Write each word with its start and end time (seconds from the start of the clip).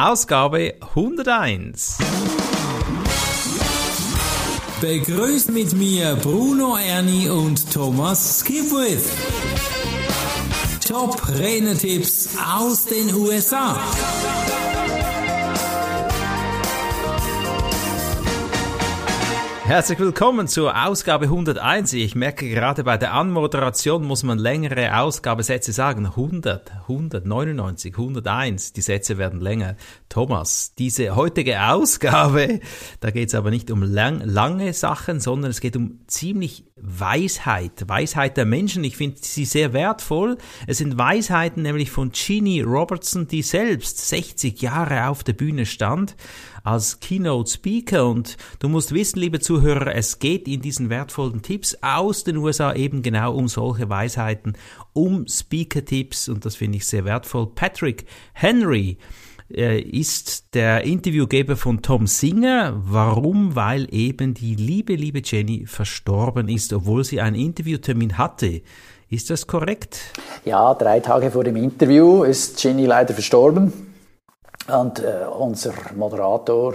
Ausgabe 0.00 0.74
101. 0.94 1.98
Begrüßt 4.80 5.50
mit 5.50 5.72
mir 5.72 6.14
Bruno 6.22 6.76
Ernie 6.76 7.28
und 7.28 7.72
Thomas 7.72 8.38
Skipwith. 8.38 9.10
Top 10.86 11.20
Renetipps 11.36 12.28
aus 12.48 12.84
den 12.84 13.12
USA. 13.12 13.76
Herzlich 19.68 19.98
willkommen 19.98 20.48
zur 20.48 20.86
Ausgabe 20.86 21.26
101. 21.26 21.92
Ich 21.92 22.14
merke 22.14 22.48
gerade 22.48 22.84
bei 22.84 22.96
der 22.96 23.12
Anmoderation 23.12 24.02
muss 24.02 24.22
man 24.22 24.38
längere 24.38 24.98
Ausgabesätze 24.98 25.72
sagen. 25.72 26.06
100, 26.06 26.72
199, 26.88 27.92
101. 27.98 28.72
Die 28.72 28.80
Sätze 28.80 29.18
werden 29.18 29.42
länger. 29.42 29.76
Thomas, 30.08 30.72
diese 30.78 31.14
heutige 31.16 31.62
Ausgabe, 31.62 32.60
da 33.00 33.10
geht 33.10 33.28
es 33.28 33.34
aber 33.34 33.50
nicht 33.50 33.70
um 33.70 33.82
lang, 33.82 34.22
lange 34.24 34.72
Sachen, 34.72 35.20
sondern 35.20 35.50
es 35.50 35.60
geht 35.60 35.76
um 35.76 36.00
ziemlich 36.06 36.64
Weisheit. 36.82 37.88
Weisheit 37.88 38.36
der 38.36 38.44
Menschen. 38.44 38.84
Ich 38.84 38.96
finde 38.96 39.18
sie 39.20 39.44
sehr 39.44 39.72
wertvoll. 39.72 40.38
Es 40.66 40.78
sind 40.78 40.98
Weisheiten 40.98 41.62
nämlich 41.62 41.90
von 41.90 42.10
Ginny 42.12 42.60
Robertson, 42.60 43.26
die 43.26 43.42
selbst 43.42 44.08
60 44.08 44.60
Jahre 44.60 45.08
auf 45.08 45.24
der 45.24 45.32
Bühne 45.32 45.66
stand 45.66 46.16
als 46.64 47.00
Keynote 47.00 47.50
Speaker 47.50 48.06
und 48.06 48.36
du 48.58 48.68
musst 48.68 48.92
wissen, 48.92 49.18
liebe 49.20 49.40
Zuhörer, 49.40 49.94
es 49.94 50.18
geht 50.18 50.46
in 50.46 50.60
diesen 50.60 50.90
wertvollen 50.90 51.40
Tipps 51.40 51.78
aus 51.80 52.24
den 52.24 52.36
USA 52.36 52.74
eben 52.74 53.00
genau 53.00 53.34
um 53.34 53.48
solche 53.48 53.88
Weisheiten, 53.88 54.54
um 54.92 55.26
Speaker-Tipps 55.26 56.28
und 56.28 56.44
das 56.44 56.56
finde 56.56 56.76
ich 56.76 56.86
sehr 56.86 57.04
wertvoll. 57.06 57.46
Patrick 57.54 58.04
Henry 58.34 58.98
ist 59.48 60.54
der 60.54 60.84
Interviewgeber 60.84 61.56
von 61.56 61.80
Tom 61.82 62.06
Singer. 62.06 62.74
Warum? 62.76 63.54
Weil 63.56 63.92
eben 63.92 64.34
die 64.34 64.54
liebe, 64.54 64.94
liebe 64.94 65.22
Jenny 65.24 65.66
verstorben 65.66 66.48
ist, 66.48 66.72
obwohl 66.72 67.04
sie 67.04 67.20
einen 67.20 67.36
Interviewtermin 67.36 68.18
hatte. 68.18 68.62
Ist 69.08 69.30
das 69.30 69.46
korrekt? 69.46 70.00
Ja, 70.44 70.74
drei 70.74 71.00
Tage 71.00 71.30
vor 71.30 71.44
dem 71.44 71.56
Interview 71.56 72.24
ist 72.24 72.62
Jenny 72.62 72.84
leider 72.84 73.14
verstorben. 73.14 73.72
Und 74.66 74.98
äh, 74.98 75.24
unser 75.38 75.72
Moderator 75.96 76.74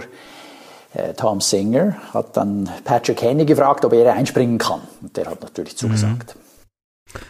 äh, 0.94 1.14
Tom 1.14 1.40
Singer 1.40 1.96
hat 2.12 2.36
dann 2.36 2.68
Patrick 2.84 3.22
Henry 3.22 3.44
gefragt, 3.44 3.84
ob 3.84 3.92
er 3.92 4.12
einspringen 4.12 4.58
kann. 4.58 4.80
Und 5.00 5.16
der 5.16 5.26
hat 5.26 5.42
natürlich 5.42 5.76
zugesagt. 5.76 6.34
Mhm. 6.34 6.43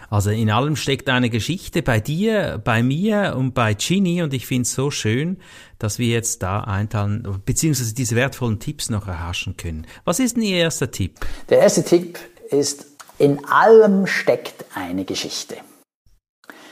Also 0.08 0.30
in 0.30 0.50
allem 0.50 0.77
steckt 0.77 1.08
eine 1.08 1.30
Geschichte 1.30 1.83
bei 1.83 2.00
dir, 2.00 2.61
bei 2.62 2.83
mir 2.83 3.34
und 3.36 3.53
bei 3.53 3.75
Ginny 3.75 4.22
und 4.22 4.33
ich 4.33 4.47
finde 4.47 4.62
es 4.62 4.72
so 4.72 4.91
schön, 4.91 5.39
dass 5.78 5.98
wir 5.98 6.08
jetzt 6.08 6.42
da 6.42 6.61
einteilen, 6.61 7.42
beziehungsweise 7.44 7.95
diese 7.95 8.17
wertvollen 8.17 8.61
Tipps 8.61 8.91
noch 8.91 9.08
erhaschen 9.08 9.56
können. 9.56 9.86
Was 10.05 10.20
ist 10.20 10.36
denn 10.36 10.42
Ihr 10.42 10.58
erster 10.58 10.91
Tipp? 10.91 11.20
Der 11.48 11.58
erste 11.58 11.84
Tipp 11.84 12.19
ist, 12.50 12.86
in 13.19 13.45
allem 13.45 14.06
steckt 14.06 14.64
eine 14.75 15.05
Geschichte. 15.05 15.56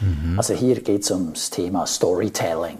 Mhm. 0.00 0.38
Also 0.38 0.54
hier 0.54 0.80
geht 0.80 1.02
es 1.02 1.10
ums 1.10 1.50
Thema 1.50 1.86
Storytelling. 1.86 2.78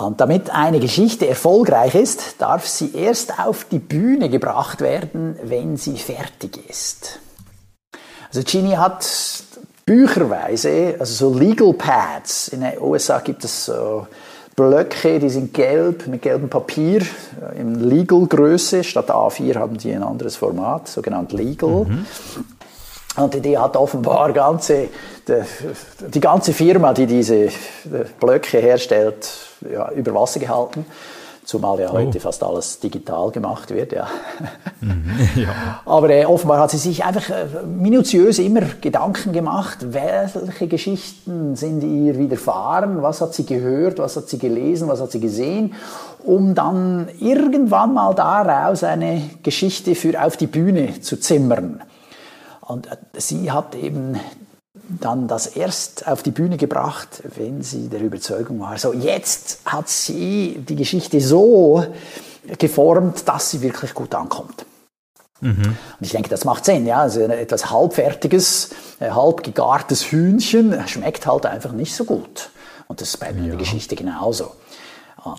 Und 0.00 0.20
damit 0.20 0.50
eine 0.50 0.80
Geschichte 0.80 1.28
erfolgreich 1.28 1.94
ist, 1.94 2.36
darf 2.38 2.66
sie 2.66 2.96
erst 2.96 3.38
auf 3.38 3.64
die 3.64 3.78
Bühne 3.78 4.28
gebracht 4.28 4.80
werden, 4.80 5.36
wenn 5.44 5.76
sie 5.76 5.96
fertig 5.98 6.68
ist. 6.68 7.20
Also 8.34 8.42
Ginny 8.44 8.72
hat 8.72 9.06
bücherweise, 9.86 10.96
also 10.98 11.30
so 11.30 11.38
Legal 11.38 11.72
Pads, 11.72 12.48
in 12.48 12.62
den 12.62 12.80
USA 12.80 13.20
gibt 13.20 13.44
es 13.44 13.66
so 13.66 14.08
Blöcke, 14.56 15.20
die 15.20 15.30
sind 15.30 15.54
gelb, 15.54 16.08
mit 16.08 16.22
gelbem 16.22 16.48
Papier, 16.48 17.02
äh, 17.02 17.60
in 17.60 17.88
Legal-Größe, 17.88 18.82
statt 18.82 19.08
A4 19.08 19.54
haben 19.54 19.78
die 19.78 19.92
ein 19.92 20.02
anderes 20.02 20.34
Format, 20.34 20.88
sogenannt 20.88 21.32
Legal. 21.32 21.84
Mhm. 21.84 22.06
Und 23.16 23.44
die 23.44 23.56
hat 23.56 23.76
offenbar 23.76 24.32
ganze, 24.32 24.88
die, 25.28 26.08
die 26.08 26.20
ganze 26.20 26.52
Firma, 26.52 26.92
die 26.92 27.06
diese 27.06 27.50
Blöcke 28.18 28.58
herstellt, 28.58 29.28
ja, 29.72 29.92
über 29.92 30.12
Wasser 30.12 30.40
gehalten. 30.40 30.84
Zumal 31.44 31.78
ja 31.78 31.92
heute 31.92 32.16
oh. 32.16 32.20
fast 32.20 32.42
alles 32.42 32.80
digital 32.80 33.30
gemacht 33.30 33.70
wird, 33.70 33.92
ja. 33.92 34.06
Mhm, 34.80 35.10
ja. 35.42 35.80
Aber 35.84 36.08
äh, 36.08 36.24
offenbar 36.24 36.58
hat 36.58 36.70
sie 36.70 36.78
sich 36.78 37.04
einfach 37.04 37.28
äh, 37.28 37.66
minutiös 37.66 38.38
immer 38.38 38.62
Gedanken 38.80 39.32
gemacht, 39.32 39.78
welche 39.92 40.66
Geschichten 40.68 41.54
sind 41.54 41.82
ihr 41.82 42.18
widerfahren, 42.18 43.02
was 43.02 43.20
hat 43.20 43.34
sie 43.34 43.44
gehört, 43.44 43.98
was 43.98 44.16
hat 44.16 44.28
sie 44.28 44.38
gelesen, 44.38 44.88
was 44.88 45.02
hat 45.02 45.10
sie 45.10 45.20
gesehen, 45.20 45.74
um 46.24 46.54
dann 46.54 47.08
irgendwann 47.20 47.92
mal 47.92 48.14
daraus 48.14 48.82
eine 48.82 49.20
Geschichte 49.42 49.94
für 49.94 50.24
auf 50.24 50.38
die 50.38 50.46
Bühne 50.46 51.00
zu 51.02 51.18
zimmern. 51.20 51.82
Und 52.62 52.86
äh, 52.86 52.96
sie 53.18 53.52
hat 53.52 53.74
eben 53.74 54.18
dann 54.88 55.28
das 55.28 55.46
erst 55.46 56.06
auf 56.06 56.22
die 56.22 56.30
Bühne 56.30 56.56
gebracht, 56.56 57.22
wenn 57.36 57.62
sie 57.62 57.88
der 57.88 58.00
Überzeugung 58.00 58.60
war, 58.60 58.78
so 58.78 58.92
jetzt 58.92 59.60
hat 59.64 59.88
sie 59.88 60.62
die 60.68 60.76
Geschichte 60.76 61.20
so 61.20 61.84
geformt, 62.58 63.26
dass 63.28 63.50
sie 63.50 63.62
wirklich 63.62 63.94
gut 63.94 64.14
ankommt. 64.14 64.66
Mhm. 65.40 65.64
Und 65.66 66.00
ich 66.00 66.12
denke, 66.12 66.28
das 66.28 66.44
macht 66.44 66.64
Sinn. 66.64 66.86
Ja? 66.86 67.00
Also 67.00 67.20
etwas 67.20 67.70
halbfertiges, 67.70 68.70
äh, 69.00 69.10
halb 69.10 69.42
gegartes 69.42 70.10
Hühnchen 70.10 70.86
schmeckt 70.86 71.26
halt 71.26 71.46
einfach 71.46 71.72
nicht 71.72 71.94
so 71.94 72.04
gut. 72.04 72.50
Und 72.86 73.00
das 73.00 73.10
ist 73.10 73.16
bei 73.18 73.26
einer 73.26 73.46
ja. 73.46 73.54
Geschichte 73.56 73.96
genauso. 73.96 74.52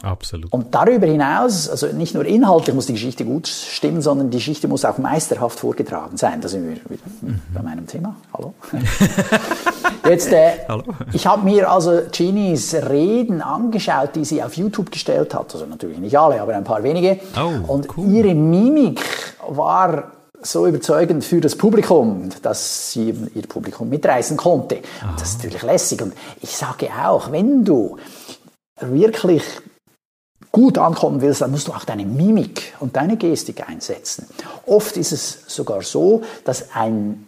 Absolut. 0.01 0.51
Und 0.51 0.73
darüber 0.73 1.07
hinaus, 1.07 1.69
also 1.69 1.87
nicht 1.87 2.13
nur 2.13 2.25
inhaltlich 2.25 2.75
muss 2.75 2.87
die 2.87 2.93
Geschichte 2.93 3.25
gut 3.25 3.47
stimmen, 3.47 4.01
sondern 4.01 4.29
die 4.29 4.37
Geschichte 4.37 4.67
muss 4.67 4.85
auch 4.85 4.97
meisterhaft 4.97 5.59
vorgetragen 5.59 6.17
sein. 6.17 6.41
Da 6.41 6.47
sind 6.47 6.63
wir 6.63 6.75
wieder 6.75 7.03
mhm. 7.21 7.41
bei 7.53 7.61
meinem 7.61 7.87
Thema. 7.87 8.15
Hallo. 8.33 8.53
Jetzt, 10.09 10.31
äh, 10.31 10.51
Hallo. 10.67 10.83
ich 11.13 11.25
habe 11.25 11.43
mir 11.43 11.69
also 11.69 12.01
Ginis 12.11 12.73
Reden 12.73 13.41
angeschaut, 13.41 14.15
die 14.15 14.25
sie 14.25 14.43
auf 14.43 14.55
YouTube 14.55 14.91
gestellt 14.91 15.33
hat. 15.33 15.53
Also 15.53 15.65
natürlich 15.65 15.97
nicht 15.97 16.17
alle, 16.17 16.41
aber 16.41 16.55
ein 16.55 16.63
paar 16.63 16.83
wenige. 16.83 17.19
Oh, 17.37 17.73
Und 17.73 17.97
cool. 17.97 18.07
ihre 18.11 18.35
Mimik 18.35 19.01
war 19.47 20.11
so 20.41 20.67
überzeugend 20.67 21.23
für 21.23 21.41
das 21.41 21.55
Publikum, 21.55 22.29
dass 22.41 22.91
sie 22.91 23.13
ihr 23.33 23.47
Publikum 23.47 23.89
mitreißen 23.89 24.37
konnte. 24.37 24.75
Und 24.75 25.19
das 25.19 25.29
ist 25.29 25.37
natürlich 25.39 25.63
lässig. 25.63 26.01
Und 26.01 26.13
ich 26.41 26.55
sage 26.55 26.89
auch, 27.03 27.31
wenn 27.31 27.65
du 27.65 27.97
wirklich 28.79 29.43
gut 30.55 30.77
ankommen 30.77 31.19
willst, 31.19 31.41
dann 31.41 31.51
musst 31.51 31.67
du 31.67 31.73
auch 31.73 31.83
deine 31.83 32.05
Mimik 32.05 32.75
und 32.79 32.95
deine 32.95 33.17
Gestik 33.17 33.67
einsetzen. 33.67 34.25
Oft 34.65 34.95
ist 34.95 35.11
es 35.11 35.39
sogar 35.47 35.81
so, 35.81 36.21
dass 36.45 36.73
ein, 36.73 37.27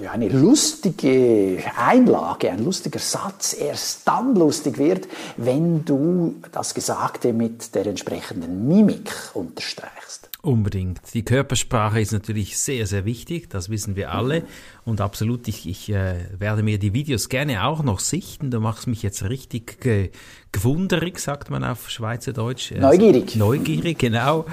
ja, 0.00 0.12
eine 0.12 0.28
lustige 0.28 1.58
Einlage, 1.76 2.50
ein 2.50 2.64
lustiger 2.64 3.00
Satz 3.00 3.56
erst 3.58 4.06
dann 4.06 4.36
lustig 4.36 4.78
wird, 4.78 5.08
wenn 5.36 5.84
du 5.84 6.36
das 6.52 6.74
Gesagte 6.74 7.32
mit 7.32 7.74
der 7.74 7.86
entsprechenden 7.86 8.68
Mimik 8.68 9.10
unterstreichst. 9.34 10.30
Unbedingt. 10.42 11.00
Die 11.14 11.24
Körpersprache 11.24 12.00
ist 12.00 12.12
natürlich 12.12 12.58
sehr, 12.58 12.86
sehr 12.86 13.04
wichtig, 13.04 13.48
das 13.48 13.70
wissen 13.70 13.96
wir 13.96 14.12
alle. 14.12 14.42
Und 14.84 15.00
absolut, 15.00 15.48
ich, 15.48 15.66
ich 15.66 15.90
äh, 15.90 16.16
werde 16.38 16.62
mir 16.62 16.78
die 16.78 16.92
Videos 16.92 17.30
gerne 17.30 17.64
auch 17.64 17.82
noch 17.82 17.98
sichten. 17.98 18.50
Du 18.50 18.60
machst 18.60 18.86
mich 18.86 19.02
jetzt 19.02 19.24
richtig 19.24 19.80
ge 19.80 20.10
gewunderig, 20.52 21.18
sagt 21.18 21.50
man 21.50 21.64
auf 21.64 21.90
Schweizerdeutsch. 21.90 22.72
Neugierig. 22.72 23.24
Also, 23.24 23.38
neugierig, 23.38 23.98
genau. 23.98 24.44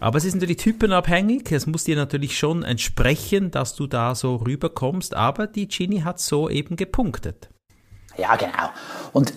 Aber 0.00 0.16
es 0.16 0.24
ist 0.24 0.34
natürlich 0.34 0.56
typenabhängig. 0.56 1.52
Es 1.52 1.66
muss 1.66 1.84
dir 1.84 1.94
natürlich 1.94 2.38
schon 2.38 2.62
entsprechen, 2.62 3.50
dass 3.50 3.74
du 3.74 3.86
da 3.86 4.14
so 4.14 4.36
rüberkommst. 4.36 5.14
Aber 5.14 5.46
die 5.46 5.68
Ginny 5.68 6.00
hat 6.00 6.18
so 6.18 6.48
eben 6.48 6.76
gepunktet. 6.76 7.50
Ja, 8.16 8.34
genau. 8.36 8.70
Und 9.12 9.34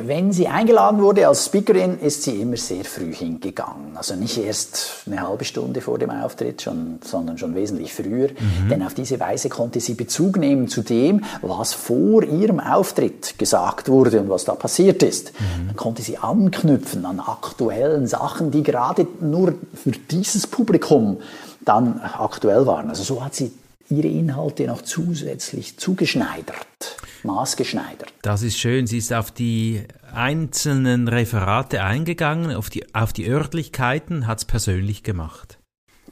wenn 0.00 0.32
sie 0.32 0.46
eingeladen 0.46 1.02
wurde 1.02 1.26
als 1.26 1.46
Speakerin, 1.46 1.98
ist 1.98 2.22
sie 2.22 2.40
immer 2.40 2.56
sehr 2.56 2.84
früh 2.84 3.12
hingegangen. 3.12 3.96
Also 3.96 4.14
nicht 4.14 4.38
erst 4.38 5.02
eine 5.06 5.26
halbe 5.26 5.44
Stunde 5.44 5.80
vor 5.80 5.98
dem 5.98 6.10
Auftritt, 6.10 6.62
schon, 6.62 7.00
sondern 7.02 7.36
schon 7.36 7.56
wesentlich 7.56 7.92
früher. 7.92 8.28
Mhm. 8.28 8.68
Denn 8.70 8.82
auf 8.84 8.94
diese 8.94 9.18
Weise 9.18 9.48
konnte 9.48 9.80
sie 9.80 9.94
Bezug 9.94 10.36
nehmen 10.36 10.68
zu 10.68 10.82
dem, 10.82 11.24
was 11.42 11.74
vor 11.74 12.22
ihrem 12.22 12.60
Auftritt 12.60 13.40
gesagt 13.40 13.88
wurde 13.88 14.20
und 14.20 14.28
was 14.28 14.44
da 14.44 14.54
passiert 14.54 15.02
ist. 15.02 15.32
Mhm. 15.32 15.66
Dann 15.66 15.76
konnte 15.76 16.02
sie 16.02 16.16
anknüpfen 16.16 17.04
an 17.04 17.18
aktuellen 17.18 18.06
Sachen, 18.06 18.52
die 18.52 18.62
gerade 18.62 19.08
nur 19.20 19.54
für 19.74 19.90
dieses 19.90 20.46
Publikum 20.46 21.18
dann 21.64 22.00
aktuell 22.00 22.66
waren. 22.66 22.88
Also 22.88 23.02
so 23.02 23.24
hat 23.24 23.34
sie 23.34 23.50
ihre 23.90 24.08
Inhalte 24.08 24.64
noch 24.66 24.82
zusätzlich 24.82 25.76
zugeschneidert, 25.78 26.96
maßgeschneidert. 27.24 28.12
Das 28.22 28.42
ist 28.42 28.58
schön. 28.58 28.86
Sie 28.86 28.98
ist 28.98 29.12
auf 29.12 29.30
die 29.30 29.82
einzelnen 30.12 31.08
Referate 31.08 31.82
eingegangen, 31.82 32.54
auf 32.54 32.70
die, 32.70 32.94
auf 32.94 33.12
die 33.12 33.28
Örtlichkeiten, 33.28 34.26
hat 34.26 34.38
es 34.38 34.44
persönlich 34.44 35.02
gemacht. 35.02 35.58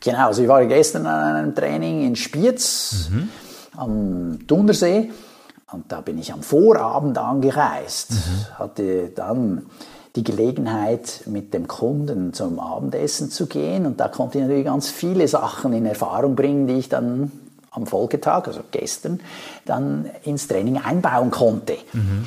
Genau, 0.01 0.29
also 0.29 0.43
ich 0.43 0.49
war 0.49 0.65
gestern 0.65 1.07
an 1.07 1.37
einem 1.37 1.55
Training 1.55 2.07
in 2.07 2.17
Spiez 2.17 3.11
mhm. 3.11 3.29
am 3.77 4.39
Thunersee 4.47 5.11
Und 5.73 5.93
da 5.93 6.01
bin 6.01 6.19
ich 6.19 6.33
am 6.33 6.43
Vorabend 6.43 7.19
angereist, 7.19 8.13
mhm. 8.13 8.59
hatte 8.59 9.11
dann 9.15 9.67
die 10.17 10.25
Gelegenheit, 10.25 11.23
mit 11.27 11.55
dem 11.55 11.69
Kunden 11.69 12.33
zum 12.33 12.59
Abendessen 12.59 13.31
zu 13.31 13.47
gehen. 13.47 13.87
Und 13.87 14.01
da 14.01 14.09
konnte 14.09 14.39
ich 14.39 14.45
natürlich 14.45 14.65
ganz 14.65 14.91
viele 14.91 15.29
Sachen 15.29 15.73
in 15.73 15.87
Erfahrung 15.87 16.35
bringen, 16.35 16.67
die 16.67 16.79
ich 16.79 16.89
dann 16.89 17.31
am 17.71 17.87
Folgetag, 17.87 18.47
also 18.47 18.63
gestern, 18.71 19.21
dann 19.65 20.11
ins 20.25 20.49
Training 20.49 20.79
einbauen 20.79 21.31
konnte. 21.31 21.79
Mhm. 21.93 22.27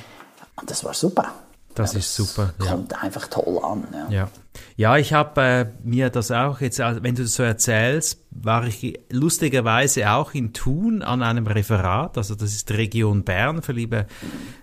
Und 0.55 0.69
das 0.69 0.83
war 0.83 0.93
super. 0.93 1.33
Das, 1.75 1.93
ja, 1.93 1.99
ist 1.99 2.15
super. 2.15 2.53
Kommt 2.59 2.91
ja. 2.91 2.99
einfach 2.99 3.27
toll 3.27 3.59
an. 3.63 3.87
Ja, 3.91 4.09
ja. 4.09 4.29
ja 4.75 4.97
ich 4.97 5.13
habe 5.13 5.41
äh, 5.41 5.65
mir 5.83 6.09
das 6.09 6.31
auch 6.31 6.61
jetzt, 6.61 6.79
wenn 6.79 7.15
du 7.15 7.23
das 7.23 7.33
so 7.33 7.43
erzählst, 7.43 8.19
war 8.29 8.67
ich 8.67 8.99
lustigerweise 9.09 10.11
auch 10.11 10.33
in 10.33 10.53
Thun 10.53 11.01
an 11.01 11.23
einem 11.23 11.47
Referat. 11.47 12.17
Also 12.17 12.35
das 12.35 12.53
ist 12.53 12.69
Region 12.71 13.23
Bern, 13.23 13.61
für 13.63 13.71
liebe 13.71 14.05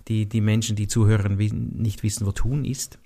die, 0.08 0.28
die 0.28 0.40
Menschen, 0.40 0.76
die 0.76 0.86
zuhören, 0.86 1.36
nicht 1.36 2.02
wissen, 2.02 2.26
wo 2.26 2.32
Thun 2.32 2.64
ist. 2.64 2.98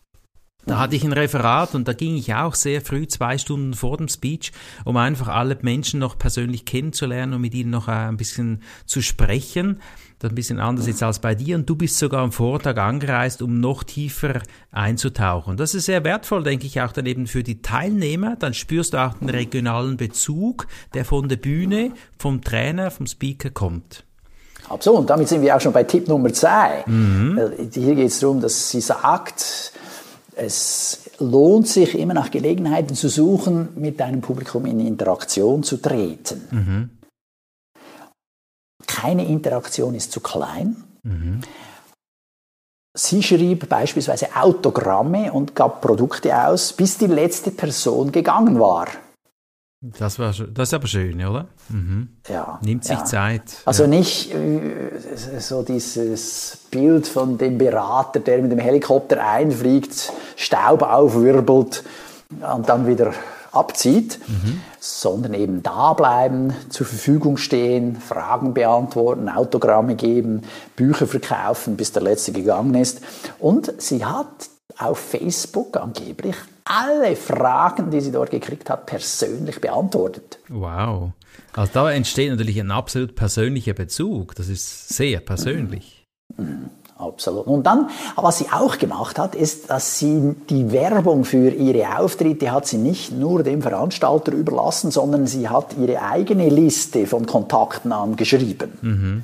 Da 0.67 0.79
hatte 0.79 0.97
ich 0.97 1.05
ein 1.05 1.13
Referat 1.13 1.75
und 1.75 1.87
da 1.87 1.93
ging 1.93 2.17
ich 2.17 2.35
auch 2.35 2.55
sehr 2.55 2.81
früh, 2.81 3.07
zwei 3.07 3.37
Stunden 3.37 3.75
vor 3.75 3.99
dem 3.99 4.09
Speech, 4.09 4.53
um 4.85 4.97
einfach 4.97 5.29
alle 5.29 5.59
Menschen 5.61 6.01
noch 6.01 6.17
persönlich 6.17 6.65
kennenzulernen 6.65 7.35
und 7.35 7.41
mit 7.43 7.55
ihnen 7.55 7.71
noch 7.71 7.89
ein 7.89 8.17
bisschen 8.17 8.63
zu 8.87 9.03
sprechen. 9.03 9.81
Das 10.19 10.29
ist 10.29 10.33
ein 10.33 10.37
bisschen 10.37 10.61
anders 10.61 10.87
jetzt 10.87 11.03
als 11.03 11.19
bei 11.19 11.35
dir 11.35 11.57
und 11.57 11.69
du 11.69 11.77
bist 11.77 11.99
sogar 11.99 12.23
am 12.23 12.33
Vortag 12.33 12.79
angereist, 12.79 13.43
um 13.43 13.61
noch 13.61 13.83
tiefer 13.85 14.41
einzutauchen. 14.71 15.59
Das 15.59 15.75
ist 15.75 15.85
sehr 15.85 16.03
wertvoll, 16.03 16.43
denke 16.45 16.67
ich, 16.67 16.81
auch 16.81 16.93
dann 16.93 17.05
eben 17.05 17.27
für 17.27 17.43
die 17.43 17.61
Teilnehmer. 17.61 18.37
Dann 18.37 18.55
spürst 18.55 18.95
du 18.95 18.99
auch 18.99 19.15
den 19.15 19.29
regionalen 19.29 19.99
Bezug, 19.99 20.67
der 20.95 21.05
von 21.05 21.29
der 21.29 21.37
Bühne, 21.37 21.93
vom 22.19 22.41
Trainer, 22.41 22.91
vom 22.91 23.07
Speaker 23.07 23.51
kommt. 23.51 24.05
Absolut. 24.69 25.01
Und 25.01 25.11
damit 25.11 25.29
sind 25.29 25.43
wir 25.43 25.55
auch 25.55 25.61
schon 25.61 25.75
bei 25.75 25.85
Tipp 25.85 26.09
Nummer 26.09 26.33
zwei. 26.33 26.85
Mhm. 26.87 27.39
Hier 27.73 27.95
geht 27.95 28.09
es 28.09 28.21
darum, 28.21 28.41
dass 28.41 28.71
sie 28.71 28.81
sagt, 28.81 29.73
es 30.37 31.11
lohnt 31.19 31.69
sich 31.69 31.99
immer 31.99 32.15
nach 32.15 32.31
Gelegenheiten 32.31 32.95
zu 32.95 33.09
suchen, 33.09 33.69
mit 33.77 34.01
deinem 34.01 34.21
Publikum 34.21 34.67
in 34.67 34.81
Interaktion 34.81 35.63
zu 35.63 35.79
treten. 35.79 36.49
Mhm. 36.51 36.91
Keine 38.87 39.27
Interaktion 39.27 39.95
ist 39.95 40.13
zu 40.13 40.21
klein. 40.21 40.77
Mhm. 41.03 41.41
Sie 42.97 43.23
schrieb 43.23 43.69
beispielsweise 43.69 44.29
Autogramme 44.37 45.33
und 45.33 45.57
gab 45.57 45.81
Produkte 45.81 46.47
aus, 46.47 46.73
bis 46.73 46.97
die 46.97 47.07
letzte 47.07 47.51
Person 47.51 48.13
gegangen 48.13 48.61
war. 48.61 48.87
Das, 49.99 50.19
war, 50.19 50.33
das 50.33 50.69
ist 50.69 50.75
aber 50.75 50.87
schön, 50.87 51.23
oder? 51.27 51.47
Mhm. 51.69 52.09
Ja. 52.27 52.59
Nimmt 52.63 52.85
sich 52.85 52.97
ja. 52.97 53.05
Zeit. 53.05 53.43
Also 53.67 53.83
ja. 53.83 53.91
nicht 53.91 54.33
äh, 54.33 55.39
so 55.41 55.63
dieses 55.63 56.59
Bild 56.71 57.07
von 57.07 57.37
dem 57.37 57.59
Berater, 57.59 58.21
der 58.21 58.41
mit 58.41 58.51
dem 58.51 58.59
Helikopter 58.59 59.23
einfliegt, 59.23 60.11
Staub 60.37 60.83
aufwirbelt 60.83 61.85
und 62.31 62.67
dann 62.67 62.87
wieder 62.87 63.13
abzieht, 63.53 64.19
mhm. 64.27 64.63
sondern 64.81 65.35
eben 65.35 65.63
da 65.63 65.93
bleiben, 65.93 66.55
zur 66.71 66.87
Verfügung 66.87 67.37
stehen, 67.37 67.97
Fragen 67.97 68.55
beantworten, 68.55 69.29
Autogramme 69.29 69.97
geben, 69.97 70.43
Bücher 70.77 71.07
verkaufen, 71.07 71.77
bis 71.77 71.93
der 71.93 72.03
Letzte 72.03 72.33
gegangen 72.33 72.75
ist. 72.75 73.03
Und 73.39 73.71
sie 73.83 74.03
hat 74.03 74.49
auf 74.79 74.99
Facebook 74.99 75.77
angeblich 75.77 76.37
alle 76.65 77.17
Fragen, 77.17 77.91
die 77.91 78.01
sie 78.01 78.13
dort 78.13 78.31
gekriegt 78.31 78.71
hat, 78.71 78.87
persönlich 78.87 79.61
beantwortet. 79.61 80.39
Wow. 80.49 81.13
Also 81.53 81.71
da 81.73 81.91
entsteht 81.93 82.31
natürlich 82.31 82.59
ein 82.59 82.71
absolut 82.71 83.15
persönlicher 83.15 83.75
Bezug. 83.75 84.35
Das 84.35 84.49
ist 84.49 84.89
sehr 84.89 85.21
persönlich. 85.21 86.07
Mhm. 86.37 86.71
Absolut. 86.97 87.47
Und 87.49 87.65
dann, 87.65 87.91
was 88.15 88.39
sie 88.39 88.47
auch 88.53 88.79
gemacht 88.79 89.19
hat, 89.19 89.35
ist, 89.35 89.69
dass 89.69 89.99
sie 89.99 90.37
die 90.49 90.71
Werbung 90.71 91.25
für 91.25 91.51
ihre 91.51 91.99
Auftritte 91.99 92.53
hat 92.53 92.67
sie 92.67 92.79
nicht 92.79 93.11
nur 93.13 93.43
dem 93.43 93.63
Veranstalter 93.63 94.33
überlassen, 94.33 94.93
sondern 94.93 95.27
sie 95.27 95.49
hat 95.49 95.75
ihre 95.77 96.03
eigene 96.03 96.49
Liste 96.49 97.07
von 97.07 97.27
Kontakten 97.27 97.91
angeschrieben. 97.91 98.73
Mhm. 98.81 99.23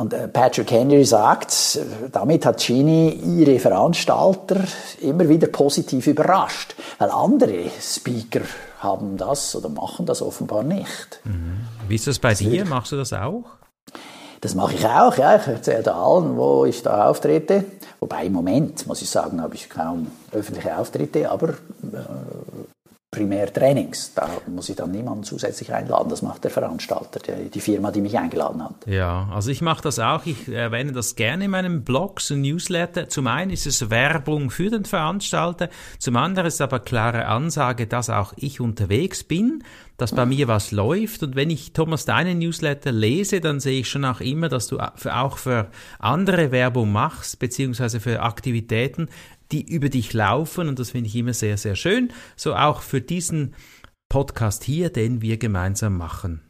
Und 0.00 0.14
äh, 0.14 0.28
Patrick 0.28 0.70
Henry 0.70 1.04
sagt, 1.04 1.78
damit 2.10 2.46
hat 2.46 2.64
Genie 2.66 3.10
ihre 3.10 3.58
Veranstalter 3.58 4.56
immer 5.02 5.28
wieder 5.28 5.48
positiv 5.48 6.06
überrascht, 6.06 6.74
weil 6.98 7.10
andere 7.10 7.64
Speaker 7.78 8.40
haben 8.78 9.18
das 9.18 9.54
oder 9.54 9.68
machen 9.68 10.06
das 10.06 10.22
offenbar 10.22 10.62
nicht. 10.62 11.20
Mhm. 11.24 11.66
Wie 11.86 11.96
ist 11.96 12.06
das 12.06 12.18
bei 12.18 12.30
das 12.30 12.38
dir? 12.38 12.64
Machst 12.64 12.92
du 12.92 12.96
das 12.96 13.12
auch? 13.12 13.44
Das 14.40 14.54
mache 14.54 14.72
ich 14.72 14.86
auch, 14.86 15.18
ja. 15.18 15.36
Ich 15.36 15.46
erzähle 15.46 15.94
allen, 15.94 16.34
wo 16.38 16.64
ich 16.64 16.82
da 16.82 17.10
auftrete. 17.10 17.66
Wobei 17.98 18.24
im 18.24 18.32
Moment, 18.32 18.86
muss 18.86 19.02
ich 19.02 19.10
sagen, 19.10 19.42
habe 19.42 19.54
ich 19.54 19.68
kaum 19.68 20.06
öffentliche 20.32 20.78
Auftritte, 20.78 21.30
aber 21.30 21.48
primär 23.10 23.52
Trainings. 23.52 24.12
Da 24.14 24.30
muss 24.46 24.68
ich 24.68 24.76
dann 24.76 24.92
niemanden 24.92 25.24
zusätzlich 25.24 25.72
einladen. 25.72 26.08
Das 26.10 26.22
macht 26.22 26.44
der 26.44 26.50
Veranstalter, 26.52 27.18
die, 27.18 27.50
die 27.50 27.60
Firma, 27.60 27.90
die 27.90 28.00
mich 28.00 28.16
eingeladen 28.16 28.62
hat. 28.62 28.86
Ja, 28.86 29.28
also 29.34 29.50
ich 29.50 29.62
mache 29.62 29.82
das 29.82 29.98
auch. 29.98 30.26
Ich 30.26 30.48
erwähne 30.48 30.92
das 30.92 31.16
gerne 31.16 31.46
in 31.46 31.50
meinem 31.50 31.82
Blog, 31.82 32.20
so 32.20 32.36
Newsletter. 32.36 33.08
Zum 33.08 33.26
einen 33.26 33.50
ist 33.50 33.66
es 33.66 33.90
Werbung 33.90 34.50
für 34.50 34.70
den 34.70 34.84
Veranstalter, 34.84 35.70
zum 35.98 36.16
anderen 36.16 36.46
ist 36.46 36.60
aber 36.60 36.78
klare 36.78 37.26
Ansage, 37.26 37.88
dass 37.88 38.10
auch 38.10 38.32
ich 38.36 38.60
unterwegs 38.60 39.24
bin, 39.24 39.64
dass 39.96 40.12
bei 40.12 40.24
mir 40.24 40.46
was 40.46 40.70
läuft. 40.70 41.24
Und 41.24 41.34
wenn 41.34 41.50
ich 41.50 41.72
Thomas 41.72 42.04
deine 42.04 42.34
Newsletter 42.36 42.92
lese, 42.92 43.40
dann 43.40 43.58
sehe 43.58 43.80
ich 43.80 43.88
schon 43.88 44.04
auch 44.04 44.20
immer, 44.20 44.48
dass 44.48 44.68
du 44.68 44.78
auch 44.78 45.36
für 45.36 45.66
andere 45.98 46.52
Werbung 46.52 46.92
machst, 46.92 47.40
beziehungsweise 47.40 47.98
für 47.98 48.22
Aktivitäten, 48.22 49.08
die 49.52 49.70
über 49.70 49.88
dich 49.88 50.12
laufen 50.12 50.68
und 50.68 50.78
das 50.78 50.90
finde 50.90 51.08
ich 51.08 51.16
immer 51.16 51.34
sehr, 51.34 51.56
sehr 51.56 51.76
schön. 51.76 52.12
So 52.36 52.54
auch 52.54 52.82
für 52.82 53.00
diesen 53.00 53.54
Podcast 54.08 54.64
hier, 54.64 54.90
den 54.90 55.22
wir 55.22 55.38
gemeinsam 55.38 55.96
machen. 55.96 56.42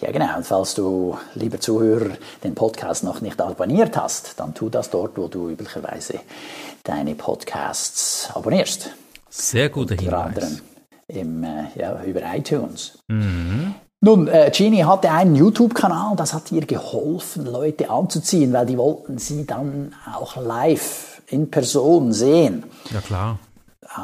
Ja, 0.00 0.10
genau. 0.10 0.36
Und 0.36 0.46
falls 0.46 0.74
du, 0.74 1.18
lieber 1.34 1.60
Zuhörer, 1.60 2.16
den 2.42 2.54
Podcast 2.54 3.04
noch 3.04 3.20
nicht 3.20 3.40
abonniert 3.40 3.96
hast, 3.96 4.40
dann 4.40 4.54
tu 4.54 4.68
das 4.68 4.90
dort, 4.90 5.16
wo 5.16 5.28
du 5.28 5.50
üblicherweise 5.50 6.20
deine 6.84 7.14
Podcasts 7.14 8.30
abonnierst. 8.34 8.90
Sehr 9.28 9.68
guter 9.68 9.92
Unter 9.92 10.04
Hinweis. 10.04 10.26
Anderem 10.26 10.60
im, 11.08 11.44
äh, 11.44 11.64
ja, 11.76 12.02
über 12.04 12.22
iTunes. 12.34 12.98
Mhm. 13.08 13.74
Nun, 14.02 14.28
äh, 14.28 14.50
Genie 14.54 14.84
hatte 14.84 15.10
einen 15.10 15.36
YouTube-Kanal, 15.36 16.16
das 16.16 16.32
hat 16.32 16.50
ihr 16.52 16.64
geholfen, 16.64 17.44
Leute 17.44 17.90
anzuziehen, 17.90 18.52
weil 18.52 18.64
die 18.64 18.78
wollten 18.78 19.18
sie 19.18 19.44
dann 19.44 19.94
auch 20.10 20.36
live 20.36 21.09
in 21.30 21.50
Person 21.50 22.12
sehen. 22.12 22.64
Ja, 22.92 23.00
klar. 23.00 23.38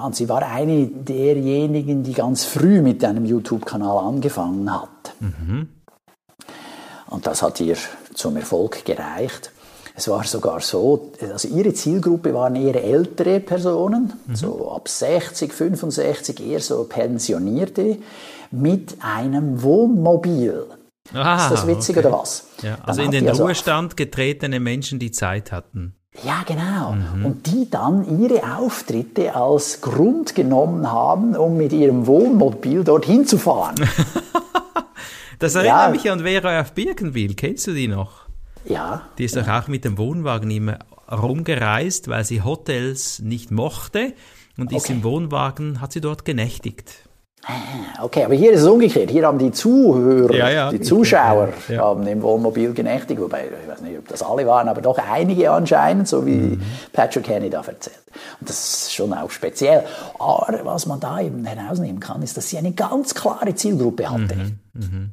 Und 0.04 0.16
sie 0.16 0.28
war 0.28 0.42
eine 0.42 0.86
derjenigen, 0.86 2.02
die 2.02 2.12
ganz 2.12 2.44
früh 2.44 2.82
mit 2.82 3.04
einem 3.04 3.24
YouTube-Kanal 3.24 3.98
angefangen 3.98 4.72
hat. 4.72 5.14
Mhm. 5.20 5.68
Und 7.08 7.26
das 7.26 7.42
hat 7.42 7.60
ihr 7.60 7.76
zum 8.14 8.36
Erfolg 8.36 8.84
gereicht. 8.84 9.52
Es 9.94 10.08
war 10.08 10.24
sogar 10.24 10.60
so, 10.60 11.12
also 11.32 11.48
ihre 11.48 11.72
Zielgruppe 11.72 12.34
waren 12.34 12.56
eher 12.56 12.82
ältere 12.82 13.40
Personen, 13.40 14.12
mhm. 14.26 14.34
so 14.36 14.70
ab 14.70 14.88
60, 14.88 15.52
65, 15.52 16.40
eher 16.40 16.60
so 16.60 16.84
Pensionierte, 16.84 17.98
mit 18.50 18.96
einem 19.00 19.62
Wohnmobil. 19.62 20.66
Ah, 21.14 21.44
ist 21.44 21.50
das 21.50 21.66
witzig 21.66 21.96
okay. 21.96 22.06
oder 22.06 22.18
was? 22.18 22.46
Ja, 22.62 22.78
also 22.82 23.00
in 23.02 23.10
den 23.10 23.28
also 23.28 23.44
Ruhestand 23.44 23.96
getretene 23.96 24.60
Menschen, 24.60 24.98
die 24.98 25.12
Zeit 25.12 25.52
hatten. 25.52 25.94
Ja, 26.24 26.42
genau. 26.46 26.92
Mhm. 26.92 27.26
Und 27.26 27.46
die 27.46 27.68
dann 27.70 28.20
ihre 28.20 28.56
Auftritte 28.56 29.34
als 29.34 29.80
Grund 29.80 30.34
genommen 30.34 30.90
haben, 30.90 31.36
um 31.36 31.56
mit 31.56 31.72
ihrem 31.72 32.06
Wohnmobil 32.06 32.84
dorthin 32.84 33.26
zu 33.26 33.38
fahren. 33.38 33.74
das 35.38 35.54
erinnert 35.54 35.86
ja. 35.86 35.90
mich 35.90 36.10
an 36.10 36.20
Vera 36.20 36.60
auf 36.60 36.72
Birkenwil. 36.72 37.34
Kennst 37.34 37.66
du 37.66 37.72
die 37.72 37.88
noch? 37.88 38.26
Ja. 38.64 39.02
Die 39.18 39.24
ist 39.24 39.36
ja. 39.36 39.42
doch 39.42 39.48
auch 39.48 39.68
mit 39.68 39.84
dem 39.84 39.98
Wohnwagen 39.98 40.50
immer 40.50 40.78
rumgereist, 41.10 42.08
weil 42.08 42.24
sie 42.24 42.42
Hotels 42.42 43.20
nicht 43.20 43.50
mochte 43.50 44.14
und 44.56 44.68
okay. 44.68 44.76
ist 44.76 44.90
im 44.90 45.04
Wohnwagen, 45.04 45.80
hat 45.80 45.92
sie 45.92 46.00
dort 46.00 46.24
genächtigt. 46.24 47.06
Ah, 47.48 48.02
okay, 48.02 48.24
aber 48.24 48.34
hier 48.34 48.50
ist 48.50 48.62
es 48.62 48.66
umgekehrt. 48.66 49.08
Hier 49.08 49.24
haben 49.24 49.38
die 49.38 49.52
Zuhörer, 49.52 50.34
ja, 50.34 50.50
ja, 50.50 50.70
die 50.70 50.80
Zuschauer 50.80 51.50
ja, 51.68 51.80
haben 51.80 52.04
im 52.04 52.20
Wohnmobil 52.20 52.74
genächtigt, 52.74 53.20
wobei 53.20 53.44
ich 53.44 53.68
weiß 53.68 53.82
nicht, 53.82 53.96
ob 53.98 54.08
das 54.08 54.20
alle 54.20 54.44
waren, 54.48 54.68
aber 54.68 54.80
doch 54.80 54.98
einige 54.98 55.52
anscheinend, 55.52 56.08
so 56.08 56.26
wie 56.26 56.32
mhm. 56.32 56.62
Patrick 56.92 57.28
Henry 57.28 57.48
da 57.48 57.58
erzählt. 57.58 58.02
Und 58.40 58.50
das 58.50 58.58
ist 58.58 58.94
schon 58.94 59.12
auch 59.12 59.30
speziell. 59.30 59.84
Aber 60.18 60.58
was 60.64 60.86
man 60.86 60.98
da 60.98 61.20
eben 61.20 61.44
herausnehmen 61.44 62.00
kann, 62.00 62.20
ist, 62.22 62.36
dass 62.36 62.48
sie 62.48 62.58
eine 62.58 62.72
ganz 62.72 63.14
klare 63.14 63.54
Zielgruppe 63.54 64.10
hatte. 64.10 64.34
Mhm. 64.34 64.58
Mhm. 64.72 65.10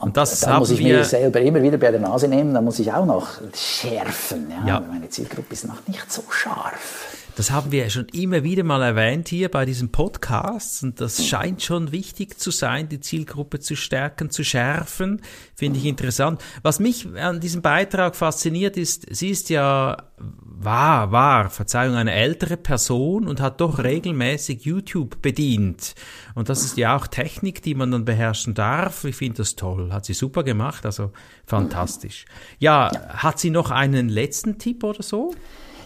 Und 0.00 0.18
das 0.18 0.38
da 0.40 0.58
muss 0.58 0.70
ich 0.70 0.82
mir 0.82 1.02
selber 1.04 1.40
immer 1.40 1.62
wieder 1.62 1.78
bei 1.78 1.90
der 1.90 2.00
Nase 2.00 2.28
nehmen, 2.28 2.52
da 2.52 2.60
muss 2.60 2.78
ich 2.78 2.92
auch 2.92 3.06
noch 3.06 3.28
schärfen. 3.54 4.52
Ja. 4.66 4.80
Meine 4.80 5.08
Zielgruppe 5.08 5.54
ist 5.54 5.66
noch 5.66 5.86
nicht 5.88 6.12
so 6.12 6.22
scharf. 6.28 7.23
Das 7.36 7.50
haben 7.50 7.72
wir 7.72 7.82
ja 7.82 7.90
schon 7.90 8.06
immer 8.12 8.44
wieder 8.44 8.62
mal 8.62 8.80
erwähnt 8.80 9.28
hier 9.28 9.50
bei 9.50 9.64
diesem 9.64 9.90
Podcast 9.90 10.84
und 10.84 11.00
das 11.00 11.26
scheint 11.26 11.62
schon 11.62 11.90
wichtig 11.90 12.38
zu 12.38 12.52
sein, 12.52 12.88
die 12.88 13.00
Zielgruppe 13.00 13.58
zu 13.58 13.74
stärken, 13.74 14.30
zu 14.30 14.44
schärfen. 14.44 15.20
Finde 15.56 15.80
ich 15.80 15.86
interessant. 15.86 16.40
Was 16.62 16.78
mich 16.78 17.08
an 17.16 17.40
diesem 17.40 17.60
Beitrag 17.60 18.14
fasziniert 18.14 18.76
ist, 18.76 19.06
sie 19.10 19.30
ist 19.30 19.50
ja 19.50 19.96
war, 20.16 21.10
war, 21.10 21.50
Verzeihung, 21.50 21.96
eine 21.96 22.12
ältere 22.12 22.56
Person 22.56 23.26
und 23.26 23.40
hat 23.40 23.60
doch 23.60 23.82
regelmäßig 23.82 24.64
YouTube 24.64 25.20
bedient. 25.20 25.94
Und 26.34 26.48
das 26.48 26.64
ist 26.64 26.76
ja 26.76 26.96
auch 26.96 27.08
Technik, 27.08 27.62
die 27.62 27.74
man 27.74 27.90
dann 27.90 28.04
beherrschen 28.04 28.54
darf. 28.54 29.04
Ich 29.04 29.16
finde 29.16 29.38
das 29.38 29.56
toll. 29.56 29.92
Hat 29.92 30.06
sie 30.06 30.14
super 30.14 30.44
gemacht, 30.44 30.86
also 30.86 31.10
fantastisch. 31.46 32.24
Ja, 32.58 32.90
hat 33.08 33.40
sie 33.40 33.50
noch 33.50 33.70
einen 33.72 34.08
letzten 34.08 34.58
Tipp 34.58 34.84
oder 34.84 35.02
so? 35.02 35.34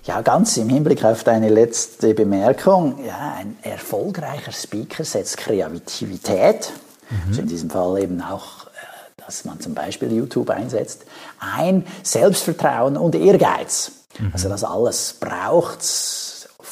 Ja, 0.09 0.23
ganz 0.23 0.57
im 0.57 0.71
Hinblick 0.71 1.05
auf 1.05 1.23
deine 1.23 1.51
letzte 1.51 2.15
Bemerkung. 2.15 3.05
Ja, 3.05 3.35
ein 3.37 3.59
erfolgreicher 3.61 4.53
Speaker 4.53 5.05
setzt 5.05 5.37
Kreativität, 5.37 6.73
mhm. 7.11 7.19
also 7.29 7.43
in 7.43 7.47
diesem 7.47 7.69
Fall 7.69 8.03
eben 8.03 8.23
auch, 8.23 8.65
äh, 8.69 9.23
dass 9.27 9.45
man 9.45 9.61
zum 9.61 9.75
Beispiel 9.75 10.11
YouTube 10.11 10.49
einsetzt, 10.49 11.05
ein 11.39 11.85
Selbstvertrauen 12.03 12.97
und 12.97 13.17
Ehrgeiz. 13.17 13.93
Mhm. 14.19 14.31
Also 14.33 14.49
das 14.49 14.65
alles 14.65 15.13
braucht 15.21 15.83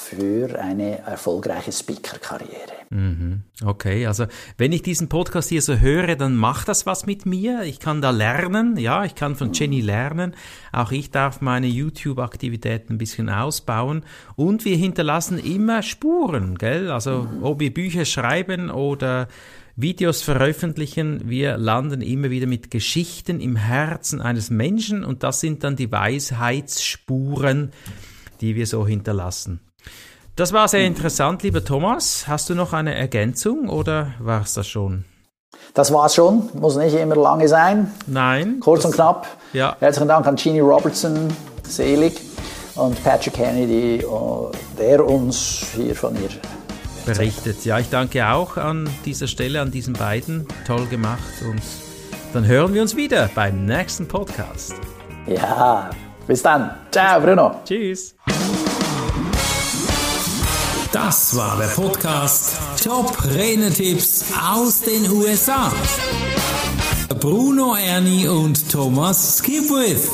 für 0.08 0.60
eine 0.60 0.98
erfolgreiche 0.98 1.72
Speaker-Karriere. 1.72 2.76
Mhm. 2.90 3.42
Okay, 3.64 4.06
also 4.06 4.26
wenn 4.56 4.70
ich 4.70 4.82
diesen 4.82 5.08
Podcast 5.08 5.48
hier 5.48 5.62
so 5.62 5.78
höre, 5.78 6.14
dann 6.14 6.36
macht 6.36 6.68
das 6.68 6.86
was 6.86 7.06
mit 7.06 7.26
mir. 7.26 7.62
Ich 7.62 7.80
kann 7.80 8.00
da 8.00 8.10
lernen, 8.10 8.76
ja, 8.76 9.04
ich 9.04 9.16
kann 9.16 9.34
von 9.34 9.52
Jenny 9.52 9.80
lernen. 9.80 10.34
Auch 10.72 10.92
ich 10.92 11.10
darf 11.10 11.40
meine 11.40 11.66
YouTube-Aktivitäten 11.66 12.94
ein 12.94 12.98
bisschen 12.98 13.28
ausbauen. 13.28 14.04
Und 14.36 14.64
wir 14.64 14.76
hinterlassen 14.76 15.38
immer 15.38 15.82
Spuren, 15.82 16.56
gell? 16.56 16.90
Also 16.92 17.24
mhm. 17.24 17.42
ob 17.42 17.58
wir 17.58 17.74
Bücher 17.74 18.04
schreiben 18.04 18.70
oder 18.70 19.26
Videos 19.74 20.22
veröffentlichen, 20.22 21.28
wir 21.28 21.58
landen 21.58 22.00
immer 22.00 22.30
wieder 22.30 22.46
mit 22.46 22.70
Geschichten 22.70 23.40
im 23.40 23.56
Herzen 23.56 24.22
eines 24.22 24.50
Menschen 24.50 25.04
und 25.04 25.22
das 25.22 25.40
sind 25.40 25.64
dann 25.64 25.76
die 25.76 25.90
Weisheitsspuren, 25.90 27.72
die 28.40 28.54
wir 28.54 28.66
so 28.66 28.86
hinterlassen. 28.86 29.60
Das 30.36 30.52
war 30.52 30.68
sehr 30.68 30.84
interessant, 30.84 31.42
lieber 31.42 31.64
Thomas. 31.64 32.28
Hast 32.28 32.50
du 32.50 32.54
noch 32.54 32.74
eine 32.74 32.94
Ergänzung 32.94 33.70
oder 33.70 34.12
war 34.18 34.42
es 34.42 34.52
das 34.52 34.68
schon? 34.68 35.06
Das 35.72 35.90
war's 35.94 36.14
schon, 36.14 36.50
muss 36.52 36.76
nicht 36.76 36.92
immer 36.92 37.16
lange 37.16 37.48
sein. 37.48 37.90
Nein. 38.06 38.60
Kurz 38.60 38.84
und 38.84 38.92
knapp. 38.92 39.26
Ja. 39.54 39.76
Herzlichen 39.80 40.08
Dank 40.08 40.26
an 40.26 40.36
Jeannie 40.36 40.60
Robertson, 40.60 41.34
selig, 41.66 42.20
und 42.74 43.02
Patrick 43.02 43.32
Kennedy, 43.32 44.04
der 44.78 45.06
uns 45.06 45.68
hier 45.74 45.94
von 45.94 46.14
ihr 46.16 46.28
berichtet. 47.06 47.64
Ja, 47.64 47.78
ich 47.78 47.88
danke 47.88 48.28
auch 48.28 48.58
an 48.58 48.90
dieser 49.06 49.28
Stelle 49.28 49.62
an 49.62 49.70
diesen 49.70 49.94
beiden. 49.94 50.46
Toll 50.66 50.84
gemacht 50.88 51.42
und 51.48 51.62
dann 52.34 52.46
hören 52.46 52.74
wir 52.74 52.82
uns 52.82 52.94
wieder 52.94 53.30
beim 53.34 53.64
nächsten 53.64 54.06
Podcast. 54.06 54.74
Ja, 55.26 55.88
bis 56.26 56.42
dann. 56.42 56.74
Ciao, 56.90 57.22
Bruno. 57.22 57.62
Tschüss. 57.64 58.14
Das 60.96 61.36
war 61.36 61.58
der 61.58 61.66
Podcast 61.66 62.56
Top 62.82 63.22
Renetipps 63.22 64.24
aus 64.42 64.80
den 64.80 65.10
USA. 65.10 65.70
Bruno 67.20 67.76
Ernie 67.76 68.26
und 68.26 68.70
Thomas 68.70 69.36
Skipwith. 69.36 70.08